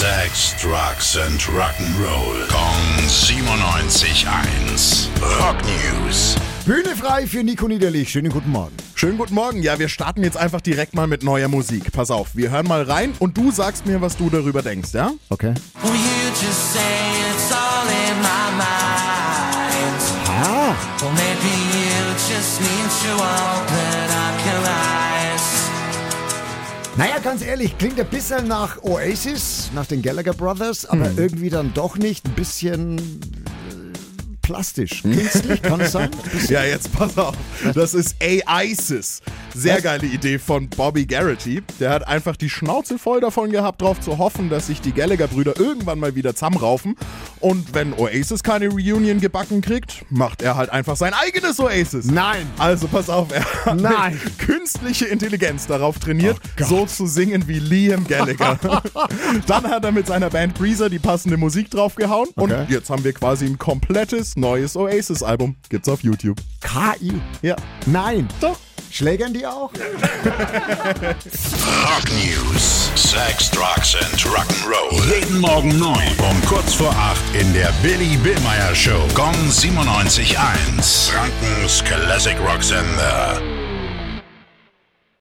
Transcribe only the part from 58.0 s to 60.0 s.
Gallagher. Dann hat er